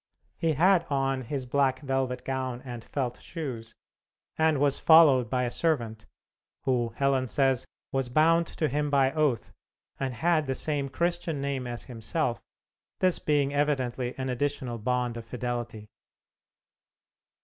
[0.39, 3.75] He had on his black velvet gown and felt shoes,
[4.35, 6.07] and was followed by a servant,
[6.63, 9.51] who, Helen says, was bound to him by oath,
[9.99, 12.41] and had the same Christian name as himself,
[12.99, 15.87] this being evidently an additional bond of fidelity.